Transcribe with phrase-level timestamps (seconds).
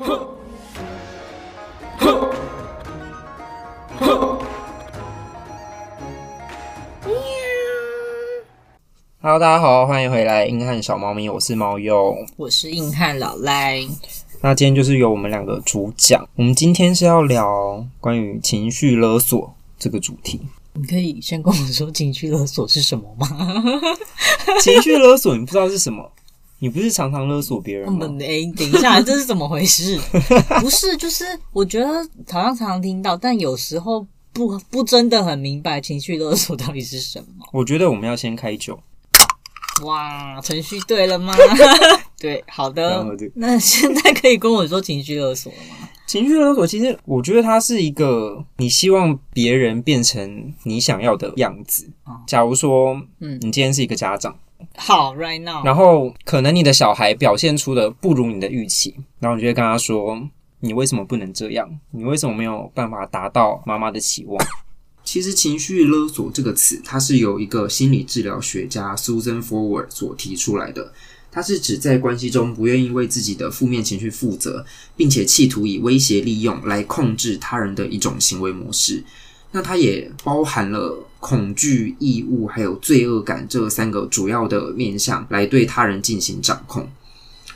[0.00, 0.38] Hello，
[9.20, 13.80] 大家好，欢迎回来，硬汉小猫咪，我是猫鼬，我是硬汉老赖。
[14.40, 20.40] 那今天就是由我们两个主讲，我们今天是要聊关于情绪勒索这个主题。
[20.74, 23.26] 你可以先跟我说情绪勒索是什么吗？
[24.60, 26.08] 情绪勒索你不知道是什么？
[26.60, 28.06] 你不是常常勒索别人吗？
[28.20, 29.98] 哎、欸，等一下， 这是怎么回事？
[30.60, 31.86] 不是，就是我觉得
[32.30, 37.26] 好像常常听到，但有时候不不真的很明白情绪勒索到底是什么。
[37.52, 38.78] 我觉得我们要先开酒。
[39.84, 41.32] 哇，程序对了吗？
[42.18, 43.06] 对，好的。
[43.34, 45.88] 那现在可以跟我说情绪勒索了吗？
[46.04, 51.88] 情绪勒索，其实我觉得它是一个你希望别人变成你想要的样子。
[52.26, 54.36] 假如说，嗯，你今天是一个家长，
[54.76, 60.20] 好，right now，然后可能你的小孩表现出的不如你的预期，然后你就会跟他说
[60.60, 61.68] ：“你为什么不能这样？
[61.92, 64.38] 你为什么没有办法达到妈妈的期望？”
[65.04, 70.92] 其实“情绪勒索”这个词，它是由一个心理治疗学家 Susan Forward 所提出来的。
[71.30, 74.64] 它是指在关系中不愿意为自己的负面情绪负责，
[74.96, 79.04] 并且企图以威胁利用来控制他人的一种行为模式。
[79.52, 86.88] 那它也包含了恐惧、义务还有罪恶感这三个主要的面向来对他人进行掌控。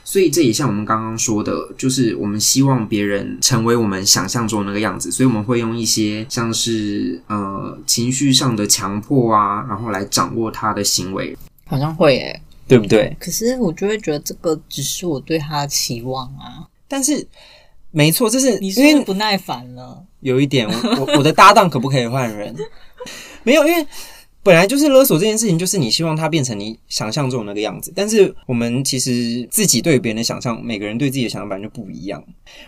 [0.04, 13.16] 所以这也像我们刚刚说的，就是我们希望别人成为我们想象中那个样子，所以我们会用一些像是呃情绪上的强迫啊，然后来掌握他的行为，好像会诶，对不对？
[13.20, 16.66] 可是我就会觉得这个只是我对他的期望啊。
[16.88, 17.26] 但是
[17.92, 20.04] 没错，这是你是不是不耐烦了？
[20.20, 22.54] 有一点，我我的搭档可不可以换人？
[23.44, 23.86] 没有，因为。
[24.44, 27.92] 本来就是勒索这件事情，就是你希望他变成你想象中的那个样子。
[27.94, 32.20] 但是我们其实自己对别人的想象，每个人对自己的想象本来就不一样。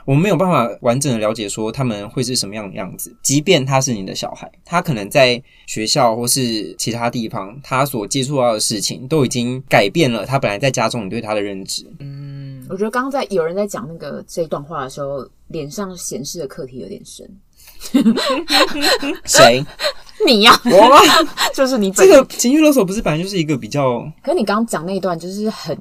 [0.05, 3.13] 我们没有办法完整的了解说他们会是什么样的样子。
[3.25, 11.85] 即便他是你的小孩，他可能在学校或是其他地方，他所接触到的事情都已经改变了他本来在家中你对他的认知。
[11.99, 17.29] 嗯，我觉得刚刚在有人在讲那个这一段话的时候，脸上显示的课题有点深。
[19.25, 19.65] 谁？
[20.27, 20.97] 你呀、啊，我吗？
[21.55, 21.91] 就是你。
[21.91, 24.01] 这个情绪勒索不是本来就是一个比较……
[24.23, 25.77] 可是你刚刚讲那一段就是很。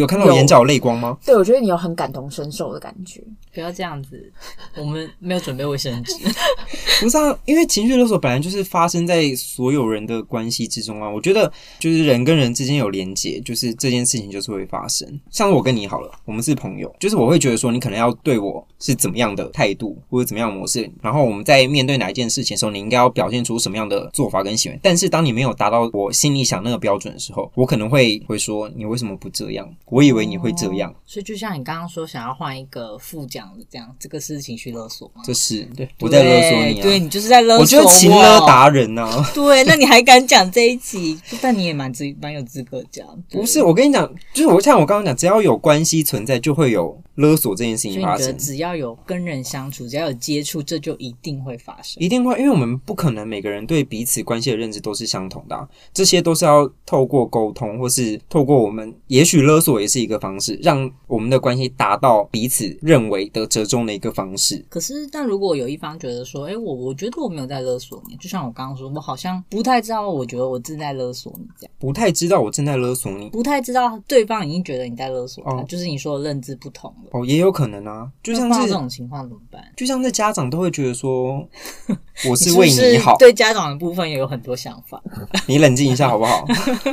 [0.00, 1.16] 有看到我眼角泪光吗？
[1.24, 3.22] 对，我觉得你有很感同身受的感觉。
[3.52, 4.32] 不要这样子，
[4.76, 6.14] 我们没有准备卫生纸。
[7.00, 11.08] 不是啊，因为情绪勒索本来就是发生在所有人的关系之中啊。
[11.08, 15.08] 我觉得就是人跟人之间有连结，就是这件事情就是会发生。
[15.30, 24.78] 像我跟你好了，我们是朋友，就是我会觉得说你可能要对我是怎么样的态度或者怎么样的模式，然后我们在面对哪一件事情的时候，你应该要表现出什么样的做法跟行为。
[24.82, 29.68] 但是当你没有达到我心里想那个标准的时候，我可能会会说你为什么不这样？
[29.90, 35.22] 我以为你会这样，哦、所以就像你刚刚说，想要换一个副讲的这样，这个是情绪勒索吗？
[35.24, 37.60] 这是对，我在勒索你、啊，对，你就是在勒索我。
[37.60, 41.18] 我觉得情勒达人呐、啊， 对，那你还敢讲这一集？
[41.40, 43.06] 但你也蛮资蛮有资格讲。
[43.30, 48.36] 不是，我跟你讲，就是我像我刚刚讲，只要有关系存在，就会有勒索这件事情发生。
[48.36, 60.90] 只要有跟人相处，只要有接触，这就一定会发生，一定会，因为我们不可能每个人对彼此关系的认知都是相同的、啊，这些都是要透过沟通，或是透过我们，也许勒索也是一个方式，让。
[61.06, 64.62] 我们的关系达到彼此认为的折中的一个方式。
[64.68, 71.72] 可是，但如果有一方觉得说，哎，我我觉得我没有在勒索你，就像我刚刚说，我好像不太知道，我觉得我正在勒索你这样。
[71.78, 77.20] 不太知道我正在勒索你，不太知道对方已经觉得你在勒索他，哦、就是你说的认知不同了。
[77.20, 79.62] 哦，也有可能啊，就像是这种情况怎么办？
[79.76, 81.46] 就像是家长都会觉得说，
[82.28, 85.02] 我是为你好，是是对家长的部分也有很多想法。
[85.46, 86.44] 你冷静一下好不好？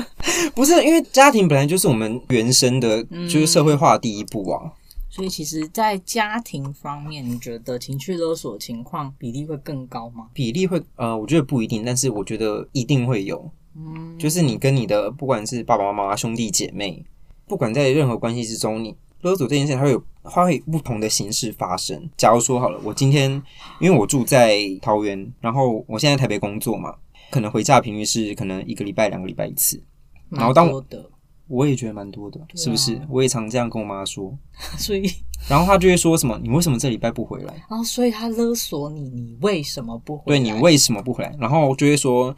[0.56, 4.72] 不是，因为家庭本来就是我们原生的，就是社会化的第一步啊。
[5.09, 10.28] 所以，其实，在家庭方面，你觉得情绪勒索情况比例会更高吗？
[10.34, 13.50] 比例会，呃，我觉得不一定，但是我觉得一定会有。
[13.78, 17.06] 嗯，就是你跟你的不管是爸爸妈妈、兄弟姐妹，
[17.48, 18.94] 不管在任何关系之中，你
[19.25, 22.09] 勒索这件事情，它会有，它会不同的形式发生。
[22.16, 23.31] 假如说好了，我今天
[23.80, 26.94] 因为我住在桃园，然后我现在在台北工作嘛，
[27.31, 29.81] 可能回家的频率是可能一个礼拜、两个礼拜一次，
[30.30, 31.10] 然后当我的。
[31.48, 33.00] 我也觉得蛮多的，是不是？
[33.07, 34.36] 我也常这样跟我妈说，
[34.80, 35.07] 所以，
[35.48, 40.39] 然后她就会说什么：“你为什么这礼拜不回来？”然后，所以她勒索你，你为什么不回来？
[40.39, 41.36] 对，你为什么不回来？
[41.39, 42.36] 然后就会说，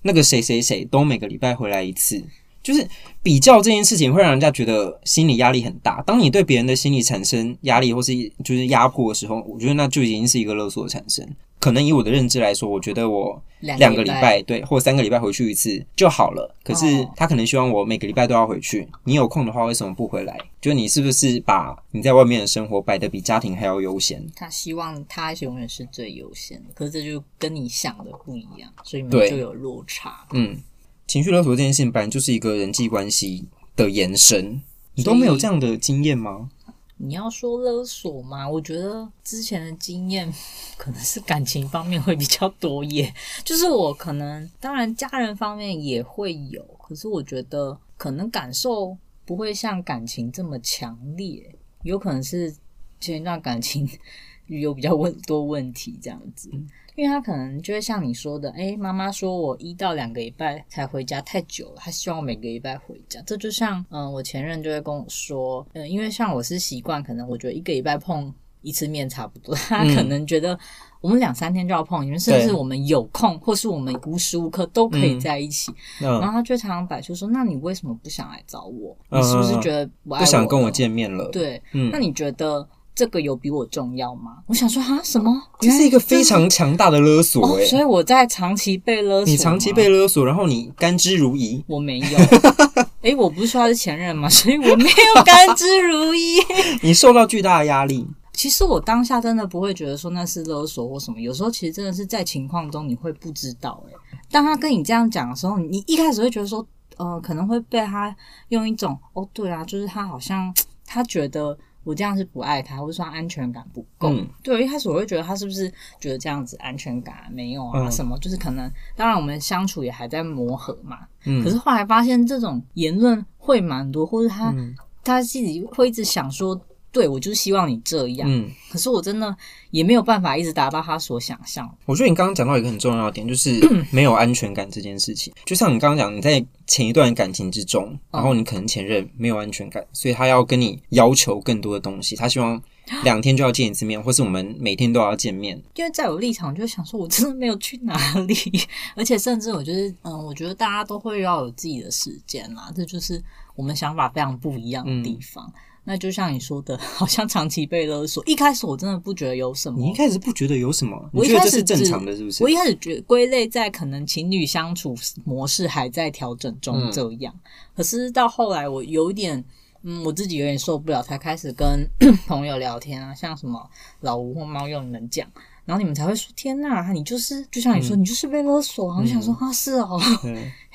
[0.00, 2.24] 那个谁谁谁都每个礼拜回来一次，
[2.66, 2.84] 就是
[3.22, 6.02] 比较这件事情会让人家觉得心理压力很大。
[6.02, 8.12] 当你对别人的心理产生压力或是
[8.44, 11.24] 就是压迫的时候，我觉得那就已经是一个勒索的产生。
[11.58, 16.54] 可能以我的认知来说，我觉得我两两个礼拜拜对，或三个礼拜回去一次就好了。
[16.62, 18.86] 可是哦他可能希望我每个礼拜都要回去。
[19.04, 20.38] 你有空的话，为什么不回来？
[20.60, 24.24] 就你是不是把你在外面的生活摆得比家庭还要优先？
[24.36, 30.26] 他希望他永远是最优先的，可是这就跟你想的不一样，所以你们就有落差。
[30.32, 30.56] 嗯，
[31.06, 34.60] 情绪勒索这件事情本来就是一个人际关系的延伸，
[34.94, 36.50] 你都没有这样的经验吗？
[36.98, 38.48] 你要说勒索吗？
[38.48, 40.32] 我觉得之前的经验
[40.78, 43.14] 可能是感情方面会比较多耶，
[43.44, 52.54] 就是我可能当然家人方面也会有，可是我觉得可能感受不会像感情这么强烈，有可能是
[52.98, 53.88] 前一段感情
[54.48, 56.50] 有比较问多问题这样子。
[56.96, 63.20] 因为他可能就会像你说的，诶，妈妈说我一到两个礼拜才回家太久了，他希望我每个礼拜回家。
[63.26, 68.32] 这就像，嗯，我前任就会跟我说，嗯，因为像我是习惯，可能我觉得一个礼拜碰
[68.62, 70.58] 一次面差不多，他可能觉得
[71.02, 75.70] 我们两三天就要碰一面，甚至我们有空或是我们无时无刻都可以在一起。
[76.00, 78.96] 嗯、然后他就常常摆出说，那你为什么不想来找我？
[79.10, 80.24] 你是不是觉得不爱我？
[80.24, 81.28] 不想跟我见面了？
[81.30, 82.66] 对，嗯，那你觉得？
[82.96, 84.38] 这个有比我重要吗？
[84.46, 85.30] 我想说啊，什么？
[85.60, 89.26] 这是一个非常强大的勒索诶、欸哦，所以我在长期被勒索。
[89.26, 91.62] 你长期被勒索，然后你甘之如饴？
[91.66, 92.18] 我没有。
[93.02, 94.26] 诶，我不是说他是前任吗？
[94.30, 96.42] 所以我没有甘之如饴。
[96.82, 98.06] 你受到巨大的压力。
[98.32, 101.20] 其实我当下真的不会觉得说那是勒索或什么。
[101.20, 103.82] 有时候其实真的是在情况中你会不知道。
[103.88, 103.92] 诶，
[104.30, 106.66] 当他跟你这样讲的时候，你一开始会觉得说，
[106.96, 108.16] 呃，可能会被他
[108.48, 110.50] 用一种哦，对啊，就是他好像
[110.86, 111.58] 他觉得。
[111.86, 114.10] 我这样是不爱他，或者说安全感不够。
[114.10, 117.88] 嗯、对，一开始我会觉得他是不是觉得这样子安全感没有啊？
[117.88, 118.16] 什么？
[118.16, 121.06] 嗯、就是可能，当然我们相处也还在磨合嘛。
[121.24, 121.44] 嗯。
[121.44, 124.74] 可是后来发现这种言论会蛮多，或者他、嗯、
[125.04, 126.60] 他自己会一直想说。
[126.96, 128.26] 对，我就是希望你这样。
[128.26, 129.36] 嗯，可是我真的
[129.70, 131.70] 也没有办法一直达到他所想象。
[131.84, 133.60] 我觉得你刚刚讲到一个很重要的点，就是
[133.92, 135.30] 没有安全感这件事情。
[135.44, 142.16] 就像你刚刚讲，你在前一段感情之中，然后你可能前任没有安全感，所以他要跟你要求更多的东西。
[142.16, 142.58] 他希望
[143.04, 145.62] 两天就要见一次面，或是我们每天都要见面。
[145.74, 147.94] 因为在我立场，就想说我真的没有去哪
[148.26, 148.34] 里，
[148.96, 153.22] 而且甚至我觉得，嗯，我觉得大家都会要有自己的时间啦，这就是
[153.54, 155.44] 我们想法非常不一样的地方。
[155.54, 158.20] 嗯那就像你说的， 好像长期被勒索。
[158.26, 159.78] 一开始我真的不觉得有什么。
[159.78, 161.08] 你一开始不觉得有什么？
[161.12, 162.42] 我一开始是正常的，是不是？
[162.42, 167.32] 我一开始觉归类在可能情侣相处模式还在调整中这样。
[167.36, 167.40] 嗯、
[167.76, 169.42] 可是到后来，我有点，
[169.82, 171.88] 嗯，我自己有点受不了，才开始跟
[172.26, 175.26] 朋友聊天啊，像什么老吴或猫又能讲。
[175.66, 180.00] 然后你们才会说：“天呐，你就是就像你说，嗯、你就是被勒索。”我想说：“啊，是哦，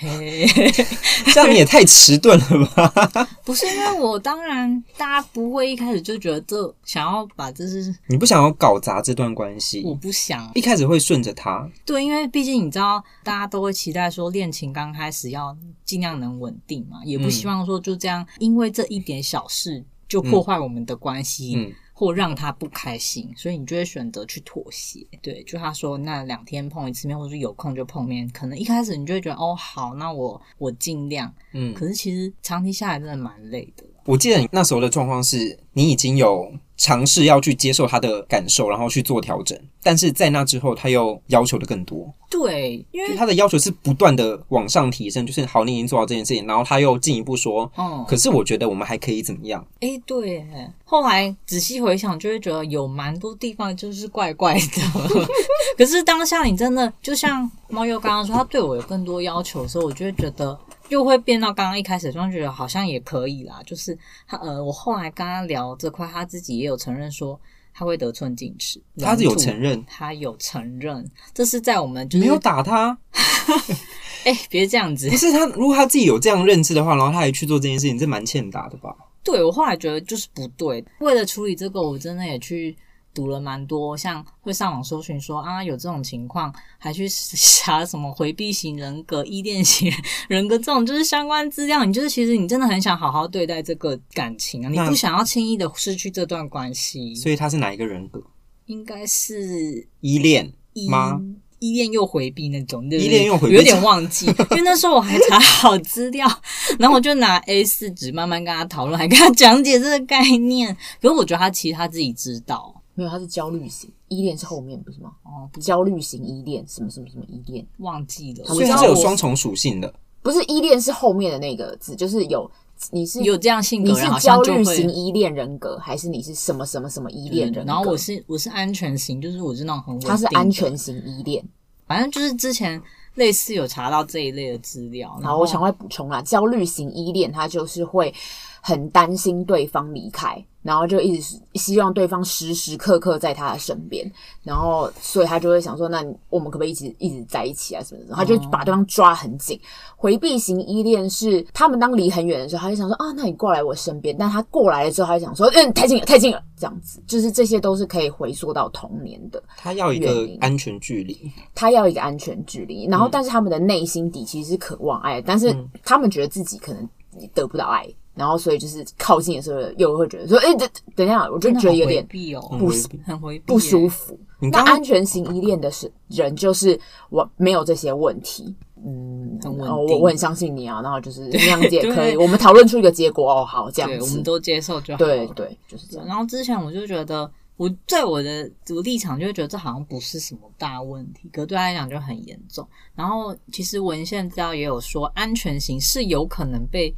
[1.33, 11.65] 这样你也太迟钝了吧？” 不是因为我当然大家不会一开始就觉得这想要把这是你不想要搞砸这段关系，我不想一开始会顺着他。
[11.85, 15.55] 对，因为毕竟你知道，大家都会期待说恋情刚开始要
[15.85, 21.55] 尽量能稳定嘛，也不希望说就这样，因为这一点小事就破坏我们的关系。
[21.55, 21.61] 嗯。
[21.63, 25.05] 嗯或让他不开心，所以你就会选择去妥协。
[25.21, 31.31] 对，就他说那两天碰一次面，或者有空就碰面，可能一开始你就会觉得哦好，那我我尽量。
[31.53, 33.83] 嗯，可是其实长期下来真的蛮累的。
[34.05, 36.51] 我记得你那时候的状况是，你已经有
[36.81, 42.11] 尝试要去接受他的感受，然后去做调整，但是在那之后，他又要求的更多。
[42.27, 49.63] 对，因为他的要求是不断的往上提升，就是好，你已经做到这件事情，然后他又进一步说，哦，可是我觉得我们还可以怎么样？
[49.81, 50.43] 诶，对，
[50.83, 55.25] 后来仔细回想，就会觉得有蛮多地方就是怪怪的。
[55.77, 60.57] 可是当下你真的就像猫又刚刚说，他对我有更多要求的时候，我就会觉得。
[60.91, 63.61] 又会变到刚刚一开始，就觉得好像也可以啦。
[63.65, 67.39] 就是他呃，我后来跟他聊这块，他自己也有承认说
[67.73, 68.79] 他会得寸进尺。
[68.99, 72.97] 他是有承认，他有承认，这是在我们就是没有打他。
[74.25, 75.09] 哎、欸，别这样子。
[75.09, 78.93] 不是他，如果他自己有这样认知的话，然后他还去做这件事情，这蛮欠打的吧？
[79.23, 80.83] 对，我后来觉得就是不对。
[80.99, 82.75] 为了处理这个，我真的也去。
[83.13, 89.91] 读了蛮多，像会上网搜寻说啊，有这种情况，还去查 什么回避型人格、依恋型
[90.27, 91.83] 人格这种，就是相关资料。
[91.83, 97.13] 你就是其实你真的很想好好对待这个感情啊，你不想要轻易的失去这段关系。
[97.15, 98.21] 所以他是哪一个人格？
[98.67, 100.53] 应该是依恋
[100.89, 101.19] 吗？
[101.59, 106.27] 依恋又回避那种，依恋又回避，有点忘记，因为那时候我还查好资料，
[106.79, 110.75] 然后我就拿 A 四纸慢慢跟他讨论，还跟他讲解这个概念。
[110.99, 112.80] 可是我觉得他其实他自己知道。
[112.93, 115.11] 没有，他是焦虑型依恋是后面不是吗？
[115.23, 119.93] 哦，焦虑型依恋什么什么什么依恋忘记了，所以它是有双重属性的。
[120.21, 122.49] 不是依恋是后面的那个字，就是有
[122.91, 127.71] 你是有这样性格你，是焦虑型依恋人格，还是你是什么什么什么依恋人格？
[127.71, 131.43] 然后我是我是安全型，就是我是那种很稳定他是安全型依恋。
[131.87, 132.81] 反正就是之前
[133.15, 135.17] 类似有查到这一类的资料。
[135.21, 138.13] 然后，我想会补充啦，焦虑型依恋他就是会
[138.61, 140.43] 很担心对方离开。
[140.63, 144.05] 然后就一直希望对方时时刻刻在他的身边，
[144.43, 147.81] 然后所以他就会想说，那我们可不可以一直一直在一起啊？
[147.83, 148.13] 什么的？
[148.13, 149.59] 他就把对方抓很紧。
[149.95, 154.15] 回避型依恋是他们当离很远的时候，他就想说啊，那你过来我身边。
[154.15, 157.01] 但他过来了之后，他就想说，嗯，太近了，太近了，这样子。
[157.07, 159.41] 就是这些都是可以回溯到童年的。
[159.57, 162.85] 他要一个安全距离， 他要一个安全距离。
[162.85, 165.51] 然后，但是他们的内心底其实是渴望爱，但是
[165.83, 166.87] 他们觉得自己可能
[167.33, 167.83] 得不到爱。
[168.13, 172.69] 然后，所以就是靠近的时候，又会觉得说：“哎，等等一下，我就觉得有点不
[173.05, 174.19] 很回避，不舒服。”
[174.51, 176.77] 那安全型依恋的是人，就是
[177.09, 178.53] 我没有这些问题，
[178.83, 180.81] 嗯，很稳定，我我很相信你啊。
[180.83, 184.97] 然后就是那样子也可以，我们讨论出一个结果哦，好，这样子我们都接受就好。
[184.97, 186.05] 对对，就是这样。
[186.05, 192.67] 然后之前我就觉得，我在我的我立场就会觉得这好像不是什么大问题，可对他来讲就很严重。
[192.95, 196.93] 然后其实文献资料也有说，安全型是有可能被。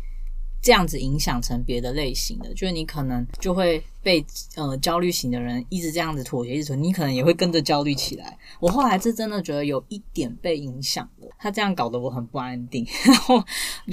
[0.63, 8.37] 这样子影响成别的类型的，就是你可能就会被呃焦虑型的人一直这样子妥协，一直妥协，你可能也会跟着焦虑起来。
[8.61, 12.87] 我后来是真的觉得有一点被影响了，他这样搞得我很不安定。
[13.03, 13.43] 然后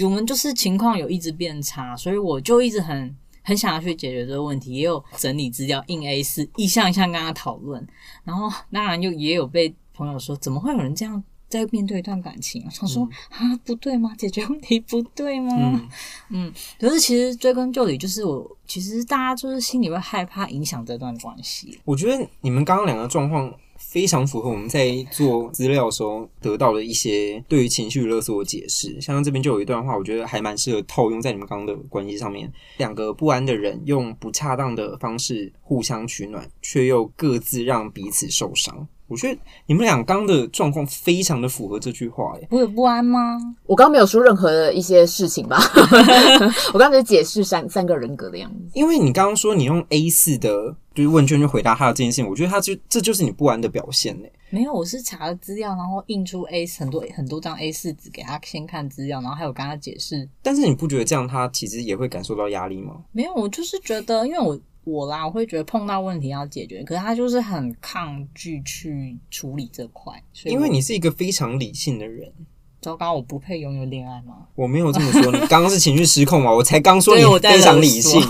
[0.01, 7.85] 我们就是情况有一直变差，所以我就一直很很想要去解决这个问题，也有整理资料印 A 四，一项一项跟他讨论。
[8.23, 11.21] 然后当然又也有被朋友说，怎么会有人这样？
[11.51, 13.07] 在面对一段感情，想说、
[13.41, 14.15] 嗯、啊，不对吗？
[14.17, 15.53] 解决问题不对吗？
[15.59, 15.89] 嗯，
[16.31, 21.79] 嗯，可是其实追根究底，就是我其实大家就是心里会害怕影响这段关系。
[21.85, 29.01] 我觉得你们刚刚两个状况非常符合我们在做资料的时候得到的一些对于情绪勒索的解释。
[29.01, 32.53] 像这边就有一段话，我觉得还蛮适合套用在你们刚刚的关系上面。
[32.77, 38.87] 两个不安的人用不恰当的方式互相取暖，却又各自让彼此受伤。
[39.11, 43.37] 我觉得你们俩刚的状况非常的符合这句话，哎，我有不安吗？
[43.67, 45.59] 我刚刚没有说任何的一些事情吧？
[46.73, 54.29] 我刚才解释三三个人格的样子，因为你刚刚说你用 A 四的就是问卷去回答他的这件事情，我觉得他就这就是你不安的表现呢。
[54.51, 60.29] 没有，我是查了资料，然后印出 A 很多很多张 A 四纸给他先看资料，然后还有跟他解释。
[60.43, 62.97] 但是你不觉得这样他其实也会感受到压力吗？
[63.13, 64.59] 没有，我就是觉得，因为我。
[64.91, 70.13] 我啦，我会觉得碰到问题要解决，可是他就是很抗拒去处理这块。
[70.33, 72.33] 所以因为你是一个非常理性的人。
[72.81, 74.47] 糟糕，我不配拥有恋爱吗？
[74.55, 76.51] 我没有这么说，你刚刚是情绪失控嘛？
[76.51, 78.19] 我才刚说你非常理性。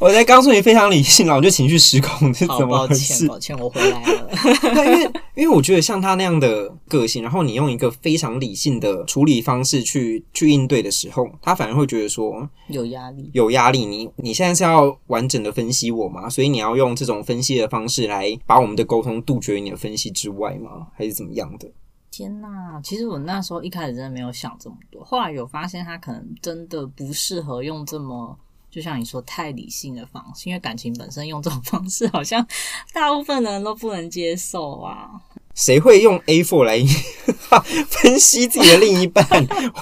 [0.00, 3.28] 我在告诉你非常理性了，我就情绪失控，是怎么回事？
[3.28, 4.30] 抱歉，抱歉，我回来了。
[4.86, 13.84] 因为因为我觉得像他那样的个性，然后你用一个非常理性的处理方式去去应对的时候，他反而会觉得说有压力，有压力。
[13.84, 16.30] 你你现在是要完整的分析我吗？
[16.30, 20.86] 所以你要用这种分析的方式来把我们的沟通杜绝于你的分析之外吗？
[20.96, 21.70] 还是怎么样的？
[22.10, 28.38] 天呐，其实我那时候一开始真的没有想这么多，后来有发现他可能真的不适合用这么。
[28.70, 32.46] 就像你说，太理性的方式，因为感情本身用这种 方式，好像
[32.92, 35.10] 大部分的人都不能接受啊。
[35.54, 36.78] 谁会用 A4 来
[37.90, 39.26] 分析自己的另一半？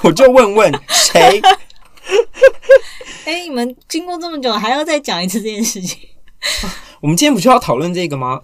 [0.02, 1.40] 我就问问谁？
[3.26, 5.98] 哎、欸，你们经过这么久，还要再讲一次这件事情？
[7.00, 8.40] 我们今天不就要讨论这个吗？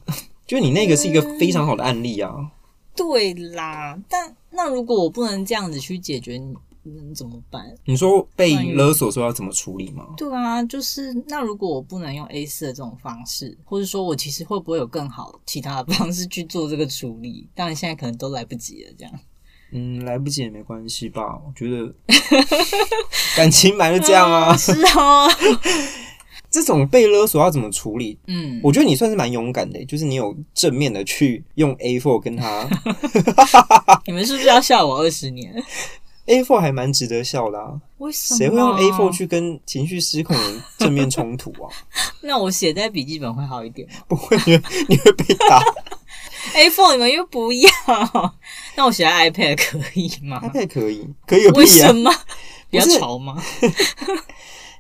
[0.47, 2.31] 就你那个是一个非常好的案例啊。
[2.37, 2.51] 嗯、
[2.95, 6.55] 对啦，但那如果我不能这样子去解决你？
[6.91, 7.65] 能怎么办？
[7.85, 10.07] 你说被勒索说要怎么处理吗？
[10.17, 17.49] 对啊，就是那如果我不能用 A 四的这种方式，或者说我其实会不会有更好其他的方式去做这个处理？
[17.55, 19.13] 当然现在可能都来不及了，这样。
[19.77, 21.23] 嗯，来不及也没关系吧？
[21.45, 21.93] 我觉得
[23.37, 24.55] 感情本来就这样啊。
[24.57, 25.29] 是哦，
[26.49, 28.17] 这种被勒索要怎么处理？
[28.29, 32.69] 嗯，我觉得你算是蛮勇敢的，就是你有正面的去用 A4 跟他。
[34.07, 35.53] 你们是不是要笑我二十年
[36.27, 37.73] ？A4 还蛮值得笑的啊！
[37.99, 38.39] 为什么？
[38.39, 41.69] 谁会用 A4 去跟情绪失控人正面冲突啊？
[42.23, 43.95] 那我写在笔记本会好一点吗？
[44.09, 45.61] 不会，你会你会被打。
[46.55, 47.71] A4 你们又不要，
[48.77, 52.11] 那我写在 iPad 可以吗？iPad 可以，可以有、啊、为什么？
[52.71, 53.43] 比较潮吗？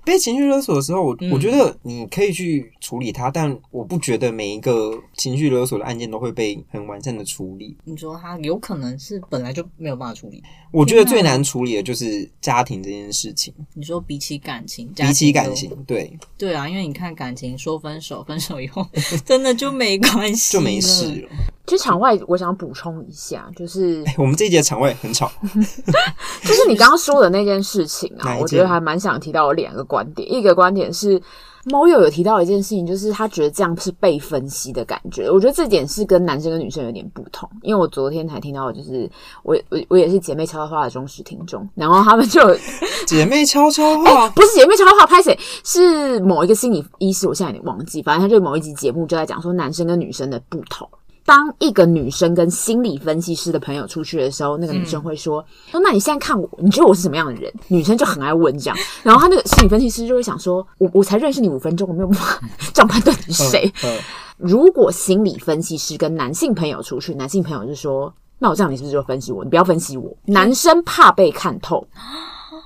[0.04, 7.76] 被情绪勒索的时候，我我觉得你可以去处理它，嗯、但我不觉得每一个情绪勒索的案件都会被很完善的处理。
[7.84, 10.42] 你说他有可能是本来就没有办法处理？
[10.70, 13.54] 我觉得最难处理的就是家庭这件事情。
[13.74, 18.86] 你说比起感情，比起感情，对对啊，因为你看感情说分手，分手以后
[19.24, 21.28] 真的就没关系，就没事了。
[21.66, 25.30] 其实场外我想补充一下，就是、欸、我们这一节场外很吵
[26.42, 28.36] 就是你刚刚说的那件事情啊？
[28.40, 31.20] 我觉得还蛮想提到我两个观点，一个观点是。
[31.66, 35.30] 猫友有提到一件事情，就是他觉得这样是被分析的感觉。
[35.30, 39.10] 我觉得这点是跟男生跟女生有点不同，因为我昨天才听到，就是
[39.42, 42.54] 我我我也是姐妹悄悄话的忠实听众，然后他们就
[43.08, 45.34] 姐妹悄悄话、欸，不是姐妹悄悄话，拍谁？
[45.64, 50.86] 是某一个心理医师，我现在有点忘记，反正他就某一集节目就在讲说男生跟女生的不同。
[51.26, 62.40] 当一个女生跟心理分析师的朋友出去的时候，那个女生会说：“说、嗯、那你现在看我，你觉得我是什么样的人？”女生就很爱问这样，然后她那个心理分析师就会想说：“我我才认识你五分钟，我没有办法
[62.74, 63.72] 这样判断你是谁。
[63.84, 63.98] 嗯”嗯、
[64.36, 69.42] 如果心理分析师跟男性朋友出去，男性朋友就说：“那我这样，你是不是就分析我？
[69.42, 71.86] 你不要分析我。”男生怕被看透，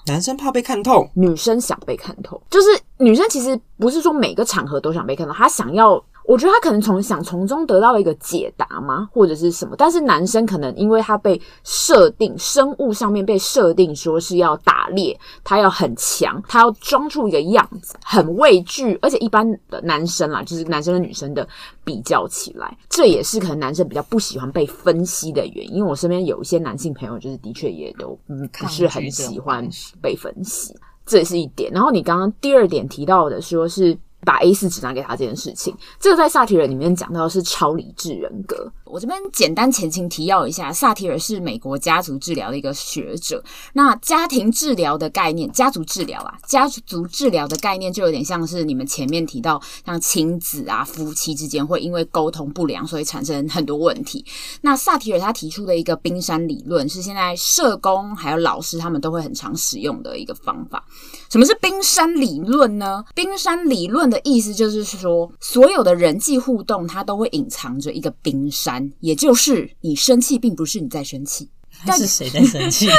[0.07, 6.03] 男生怕被看透，女生想被看透，就是女生其实不是说每个场合都想被看透，她想要。
[6.29, 9.75] 我觉得他可能从想从中得到一个解答吗，或者是什么？
[9.79, 18.99] 但是男生可能因为他被设定生物上面被设定说是要打猎，他要很强，他要装出一个样子，很畏惧。
[19.01, 21.49] 而且一般的男生啦，就是男生跟女生的
[21.83, 25.77] 比较起来，这也是可能男生比较不喜欢被分析的原因。
[25.77, 29.67] 因为我身边有一些男性朋友，就是的确也都嗯不是很喜欢
[30.03, 31.73] 被分析，这也是一点。
[31.73, 33.97] 然后你刚刚第二点提到的说是。
[34.25, 38.71] 把 A 四纸拿给他这件事情，这个在萨提人里面讲到是超理智人格。
[38.91, 43.43] 我这边简单前情提要一下，萨提尔是美国家族治疗的一个学者。
[43.75, 54.25] 那家庭治疗的概念，家族治疗啊，家族治疗的概念就有点像是你们前面提到，像亲子啊、夫妻之间会因为沟通不良，所以产生很多问题。
[54.63, 60.85] 那萨提尔他提出的一个冰山理论，是现在社工还有老师他们都会很常使用的一个方法。
[61.31, 63.05] 什么是冰山理论呢？
[63.15, 68.78] 冰山理论的意思就是说，所有的人际互动它都会隐藏着一个冰山。
[69.01, 71.49] 也就是你生气，并不是你在生气，
[71.87, 72.87] 但是谁在生气？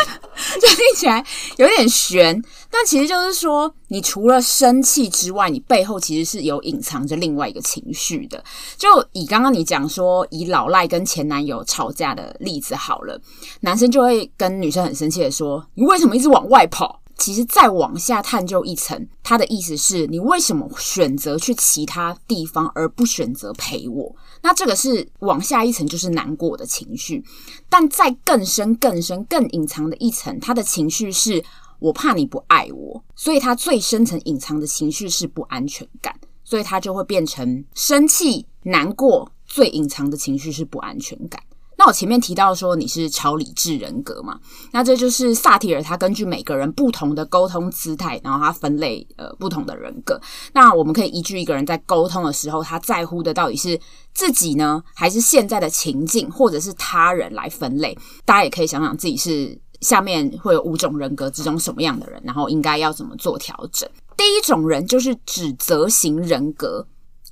[0.61, 1.25] 就听起来
[1.57, 8.41] 有点悬，但其实就是说，你除了生气之外，你背后其实是有隐藏着另外一个情绪的。
[8.77, 13.19] 就以刚刚你讲说，以老赖跟前男友吵架的例子好了，
[13.61, 24.15] 男生就会跟女生很生气的说：“你为什么一直往外跑？”其实再往下探究一层，他的意思是你为什么选择去其他地方，而不选择陪我？
[24.41, 27.23] 那这个是往下一层，就是难过的情绪。
[27.69, 31.43] 但再更深、更深、更隐藏的一层，他的情绪是
[31.79, 41.41] 我怕你不爱我，所以他最深层隐藏的情绪是不安全感，所以他就会变成生气、难过，最隐藏的情绪是不安全感。
[41.79, 44.37] 那我前面提到说你是超理智人格嘛，
[44.73, 50.19] 那这就是萨提尔他根据每个人不同的沟通姿态，然后他分类呃不同的人格。
[50.53, 53.79] 那我们可以依据一个人在沟通的时候，他在乎的到底是
[54.13, 57.97] 自己呢，还是现在的情境，或者是他人来分类？
[58.25, 63.89] 大家也可以想想自己是下面会有五种人格之中什么样的人，然后应该要怎么做调整。
[64.17, 66.85] 第一种人就是指责型人格。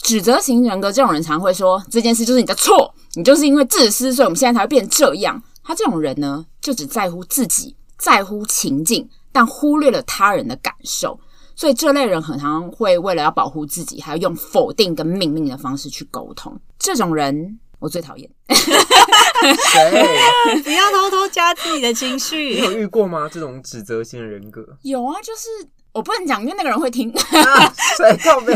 [0.04, 5.41] 指责型人格这种人常会说，这件事就是你的错，你就是因为自私，所以我们现在才会变这样。
[5.63, 11.19] 他这种人呢，就只在乎自己，在乎情境，但忽略了他人的感受。
[11.56, 16.56] 所以这类人很常会为了要保护自己，还要用否定跟命令的方式去沟通。
[16.77, 18.30] 这种人我最讨厌。
[18.49, 20.08] 谁？
[20.63, 22.53] 不要偷偷加自己的情绪。
[22.53, 23.27] 你有遇过吗？
[23.34, 24.63] 这种指责型人格？
[24.84, 25.67] 有啊，就是。
[25.93, 27.12] 我不能讲，因为那个人会听。
[27.12, 28.53] 啊，谁靠背？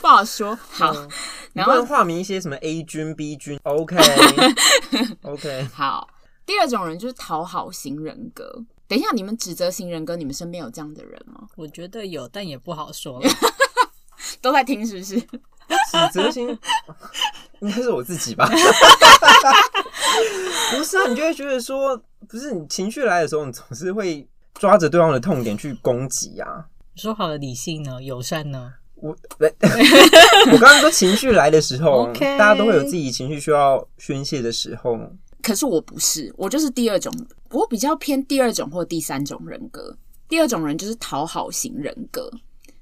[0.00, 0.58] 不好说。
[0.70, 1.08] 好，嗯、
[1.66, 3.58] 然后化名一些什么 A 君、B 君。
[3.64, 5.68] OK，OK。
[5.72, 6.08] 好，
[6.46, 8.64] 第二种人就是讨好型人格。
[8.86, 11.46] 等一下，你们指责型人格，你们身边有这样的人吗？
[11.56, 13.28] 我觉得有，但也不好说了。
[14.40, 15.20] 都在听，是不是？
[15.20, 15.28] 指
[16.12, 16.48] 责型
[17.60, 18.48] 应该是我自己吧？
[20.70, 24.26] 不是啊，你就会觉得说，不是你情绪来的时候，你总是会。
[24.54, 26.66] 抓着对方的痛点去攻击呀、啊！
[26.96, 28.02] 说好的理性呢？
[28.02, 28.72] 友善呢？
[29.00, 29.16] 我
[30.52, 34.98] 我刚刚说情绪来的时候.大家都会有自己情绪需要宣泄的时候。
[35.42, 37.12] 可是我不是，我就是第二种，
[37.50, 39.96] 我比较偏第二种或第三种人格。
[40.28, 42.30] 第二种人就是讨好型人格，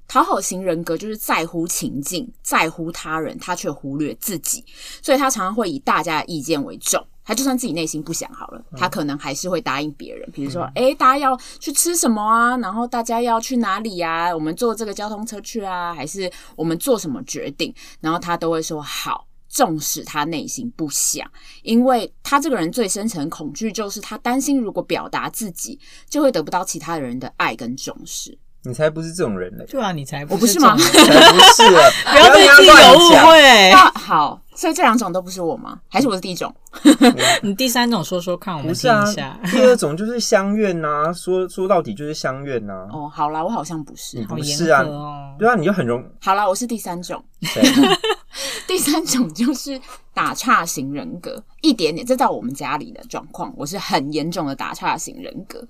[0.09, 4.65] 讨好型人格就是在乎情境，在乎他人，他却忽略自己，
[5.01, 7.07] 所以他常常会以大家的意见为重。
[7.27, 10.31] 他就算自己内心不想好了，他可能还是会答应别人。
[10.33, 12.57] 比如说，哎，大家要去吃什么啊？
[12.59, 14.33] 然后大家要去哪里呀？
[14.33, 15.93] 我们坐这个交通车去啊？
[15.93, 17.75] 还是我们做什么决定？
[18.01, 21.29] 然后他都会说好，纵使他内心不想，
[21.65, 28.39] 因为他这个人最深层恐惧就是他担心，如果表达自己，就会得不到其他人的爱跟重视。
[28.67, 29.65] 你才不是这种人嘞！
[29.71, 30.77] 对啊，你才不我不是吗？
[30.77, 31.63] 才不是，
[32.11, 33.73] 不要对自己有误会。
[34.01, 35.79] 好，所以这两种都不是我吗？
[35.89, 36.53] 还是我是第一种？
[37.43, 39.39] 你第三种说说看，我们听一下。
[39.53, 42.89] 第二种就是相怨呐，说说到底就是相怨呐。
[42.93, 44.83] 哦，好啦，我好像不是，不是啊，
[45.39, 46.05] 对啊，你就很容。
[46.21, 47.23] 好啦，我是第三种。
[48.67, 49.81] 第三种就是
[50.13, 52.05] 打岔型人格，一点点。
[52.05, 55.65] 这在我们家里的状况，我是很严重的打岔型人格。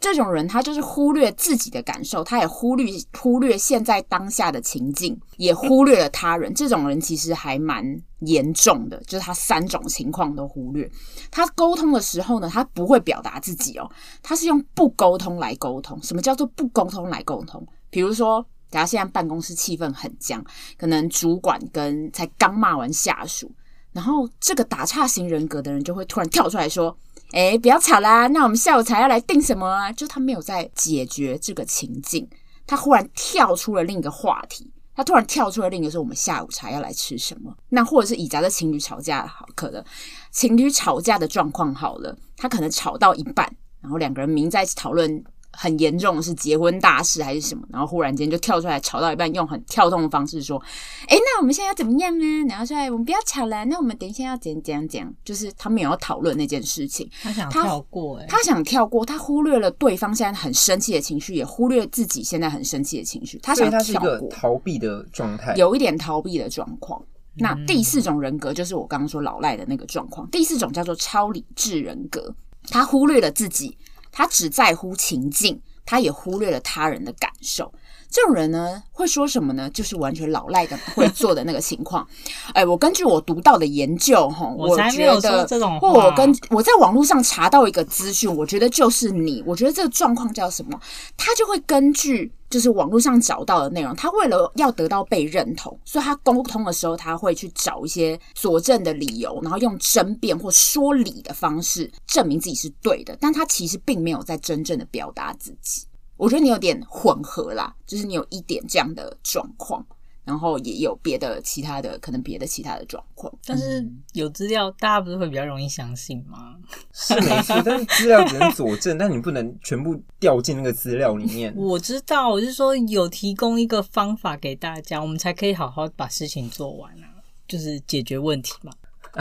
[0.00, 6.54] 这种人，他就是忽略自己的感受，他也忽略忽略现在当下的情境，也忽略了他人。
[6.54, 7.84] 这种人其实还蛮
[8.20, 10.90] 严重的，就是他三种情况都忽略。
[11.30, 13.90] 他沟通的时候呢，他不会表达自己哦，
[14.22, 16.02] 他是用不沟通来沟通。
[16.02, 17.62] 什么叫做不沟通来沟通？
[17.90, 20.42] 比如说，假如现在办公室气氛很僵，
[20.78, 23.52] 可能主管跟才刚骂完下属，
[23.92, 26.96] 然后这个打岔型人格的人就会突然跳出来说。
[27.32, 28.26] 哎，不要吵啦！
[28.26, 29.92] 那我们下午茶要来定什么啊？
[29.92, 32.28] 就他没有在解决这个情境，
[32.66, 37.54] 他忽然跳出了另一个话题，他突然跳出了另一个说我们下午茶要来吃什么？
[37.68, 39.84] 那或者是以咱的情侣吵架好，可能
[40.32, 43.48] 情侣吵架的状况好了，他可能吵到一半，
[43.80, 45.24] 然后两个人明在讨论。
[45.52, 47.66] 很严重的是结婚大事还是什么？
[47.70, 50.60] 然后忽然间就跳出来吵到一半，用很跳动的方式说
[51.08, 63.38] ：“哎，那我们现在要怎么样呢？”然后说：“我们不要吵了，那我们等一下要怎样怎样怎样？”就是他没有要讨论那件事情，他想跳过，欸，他想跳过，他忽略了对方现在很生气的情绪，也忽略自己现在很生气的情绪。
[63.42, 67.02] 他想跳过，逃避的状态，有一点逃避的状况。
[67.36, 70.28] 那第四种人格就是我刚刚说老赖的那个状况。
[70.30, 72.34] 第四种叫做超理智人格，
[72.68, 73.76] 他忽略了自己。
[74.12, 77.72] 他只在乎情境，他也忽略了他人的感受。
[78.10, 79.70] 这种人呢，会说什么呢？
[79.70, 82.06] 就是完全老赖的会做的那个情况。
[82.52, 84.82] 哎，我根据我读到的研究，哈，我觉
[85.20, 89.42] 得，或我跟我在网络上查到一个资讯，我觉得就是你。
[89.46, 90.78] 我觉得这个状况叫什么？
[91.16, 105.86] 他就会根据就是网络上找到的内容，他为了要得到被认同，所以他沟通的时候，他会去找一些佐证的理由，然后用争辩或说理的方式证明自己是对的，但他其实并没有在真正的表达自己。
[106.20, 109.82] 我觉得你有点混合啦，就是你有一点这样的状况，
[110.22, 113.32] 然后也有别的其他的，可能别的其他的状况。
[113.46, 116.56] 但是有资料，大家不是会比较容易相信吗？
[116.92, 121.50] 是没错， 但是资料只能佐证，但你不能全部掉进那个资料里面。
[121.56, 127.08] 我知道，我是说有提供一个方法给大家，我们才可以好好把事情做完啊，
[127.48, 128.70] 就是解决问题嘛。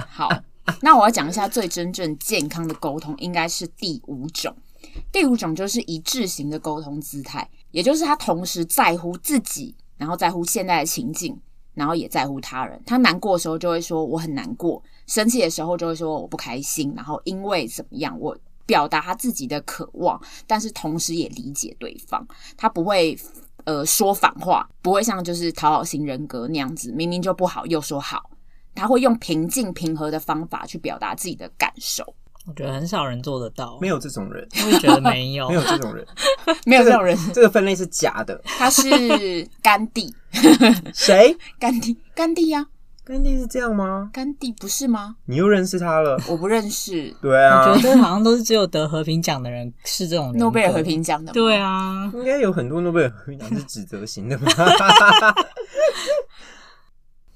[0.10, 0.30] 好，
[0.82, 4.54] 那我要讲一下最真正健康的沟通，应该是第五种。
[5.12, 11.40] 第五种就是一致型的沟通姿态，也就是他同时在乎自己，然后在乎现在的情境，
[11.74, 12.82] 然后也在乎他人。
[12.86, 22.28] 他难过的时候就会说我很难过，生气的时候就会说我不开心，然后因为怎么样，我表达他自己的渴望，但是同时也理解对方。
[22.56, 23.18] 他不会
[23.64, 28.30] 呃说反话，不会像就是讨好型人格那样子，明明就不好又说好。
[28.76, 32.16] 他会用平静平和的方法去表达自己的感受。
[32.50, 36.06] 我觉得很少人做得到，没有这种人，我也觉得没 有，没有这种人，
[36.66, 38.42] 没有这种人，这个分类是假的。
[38.44, 40.14] 他是甘地，
[40.94, 41.38] 谁？
[41.60, 42.66] 甘地，甘地呀，
[43.06, 44.10] 甘地是这样吗？
[44.12, 45.16] 甘地不是吗？
[45.26, 46.20] 你又认识他了？
[46.28, 47.14] 我不认识。
[47.22, 51.32] 对啊，我觉得好像都是只有得和平奖的人是这种诺贝尔和平奖的。
[51.32, 54.52] 对啊，应该有很多诺贝尔和平奖是指责型的吧？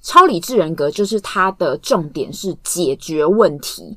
[0.02, 3.96] 超理智人格就是他的重点是解决问题。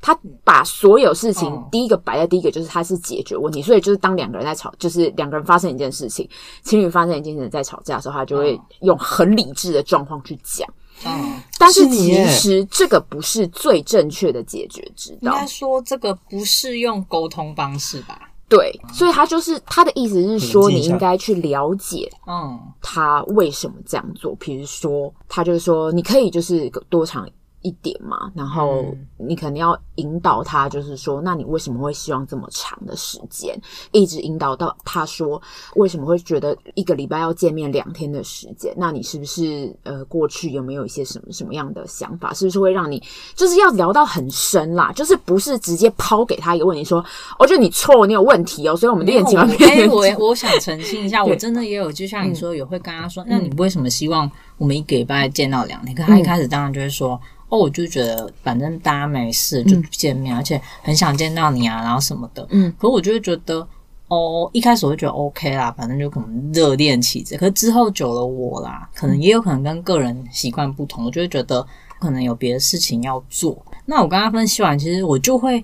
[0.00, 6.28] 他把所有事情第一个摆在第一个，就是他是解决问题，所以就是当两个人在吵，就是两个人发生一件事情，
[6.62, 10.68] 情侣发生一件事情在吵架的时候，他就会用很理智的状况去讲。
[11.04, 15.32] 嗯，但是其实这个不是最正确的解决之道。
[15.32, 18.18] 应该说这个不是用沟通方式吧？
[18.48, 24.34] 对，所以他就是他的意思是说，你应该去了解，嗯，他为什么这样做。
[24.36, 27.28] 比如说，他就是说，你可以就是多长。
[27.62, 28.84] 一点嘛，然后
[29.16, 33.58] 你肯定要引导他，就是说，那你为什么会希望这么长的时间？
[33.92, 35.40] 一直引导到他说，
[35.74, 38.72] 为什么会觉得一个礼拜要见面两天的时间？
[38.76, 42.32] 那你是不是呃，过去有没有一些什么什么样的想法？
[42.32, 43.02] 是不是会让你
[43.34, 44.92] 就是要聊到很深啦？
[44.92, 47.04] 就是不是直接抛给他一个问题说，
[47.38, 49.68] 我觉得你错，你有问题哦，所以我们恋情变成……
[49.68, 55.94] 哎，我我想澄清一下，我真的也有，就像你说，也会跟他说，那你为什么希望我们一个礼拜见到两天？
[55.94, 57.18] 可他一开始当然就会说。
[57.50, 62.46] 哦，我就觉得反正大家没事就见面，嗯、而且很想见到你啊，然后什么的。
[62.50, 63.66] 嗯，可我就会觉得，
[64.08, 67.38] 哦，一开始我会觉得 OK 啦，反正就可能热恋期这。
[67.38, 71.66] 可是之后久了，我啦，可能也有可能跟个人习惯不同，我就会觉得
[71.98, 73.56] 可能有别的事情要做。
[73.86, 75.58] 那我跟他分析完，其实我就会，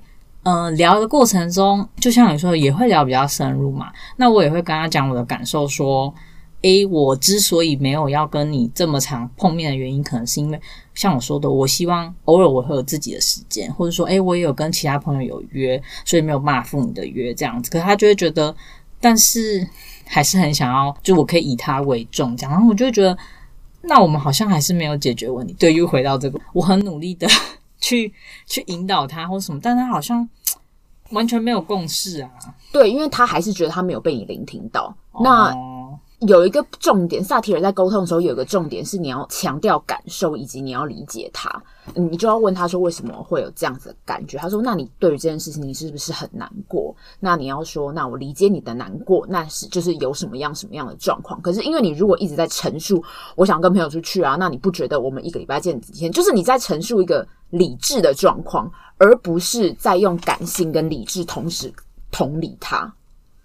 [0.45, 3.93] 嗯、呃，聊的过程中，就像你说，也会聊比较深入嘛。
[4.17, 6.15] 那我也会跟他讲我的感受，说。
[6.65, 10.59] 诶，我之所以没有要跟你这么常碰面的原因，可能是因为
[10.95, 17.71] 像我说的，我希望偶尔我会有自己的时间，或者说，诶，我也有跟其他朋友有约，所以没有办法赴你的约这样子。
[17.71, 18.57] 可是他就会觉得，
[18.99, 19.69] 但是
[20.07, 22.53] 还是很想要，就我可以以他为重这样。
[22.53, 23.15] 然后我就会觉得，
[23.83, 25.55] 那我们好像还是没有解决问题。
[25.59, 27.29] 对，又回到这个， 我很努力的
[27.79, 28.11] 去
[28.47, 30.27] 去引导他或什么，但他好像
[31.11, 32.31] 完全没有共识啊。
[32.73, 34.97] 对，因为他还是觉得他没有被你聆听到。
[35.23, 35.55] 那。
[36.21, 41.63] 有一个重点，萨提尔在沟通的时候有一个重点是你要强调感受，以及你要理解他。
[41.95, 44.39] 你就要问他说为什么会有这样子的感觉？
[44.39, 53.05] 他说：“那你对于这件事情，你是不是很难过？”那你要说：“那我理解你的难过，那是就是有什么样什么样的状况。”可是因为你如果一直在陈述，
[53.37, 56.11] 我想跟朋友出去啊，那你不觉得我们一个礼拜见几天？
[56.11, 61.71] 就是你在陈述一个理智的状况，而不是在用感性跟理智同时
[62.11, 62.95] 同理他。